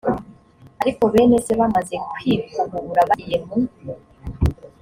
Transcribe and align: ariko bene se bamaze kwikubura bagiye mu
ariko 0.81 1.01
bene 1.13 1.37
se 1.45 1.51
bamaze 1.59 1.95
kwikubura 2.13 3.01
bagiye 3.09 3.37
mu 3.45 3.57